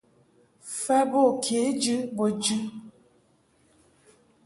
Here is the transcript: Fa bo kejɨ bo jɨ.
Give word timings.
Fa 0.81 0.97
bo 1.11 1.21
kejɨ 1.43 1.97
bo 2.15 2.25
jɨ. 2.43 2.57